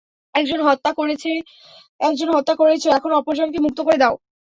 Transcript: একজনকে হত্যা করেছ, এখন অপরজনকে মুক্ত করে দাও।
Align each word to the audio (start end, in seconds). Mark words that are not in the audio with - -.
একজনকে 0.35 0.65
হত্যা 2.33 2.53
করেছ, 2.61 2.83
এখন 2.97 3.11
অপরজনকে 3.19 3.59
মুক্ত 3.65 3.79
করে 3.81 3.97
দাও। 3.97 4.15